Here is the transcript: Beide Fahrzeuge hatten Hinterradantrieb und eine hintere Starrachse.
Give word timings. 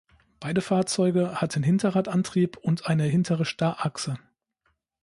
Beide 0.39 0.61
Fahrzeuge 0.61 1.41
hatten 1.41 1.61
Hinterradantrieb 1.61 2.57
und 2.57 2.87
eine 2.87 3.03
hintere 3.03 3.45
Starrachse. 3.45 4.17